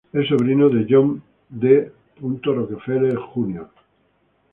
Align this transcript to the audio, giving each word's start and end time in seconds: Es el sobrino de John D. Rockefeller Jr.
Es 0.13 0.17
el 0.21 0.29
sobrino 0.29 0.67
de 0.67 0.87
John 0.89 1.21
D. 1.47 1.91
Rockefeller 2.43 3.15
Jr. 3.17 3.69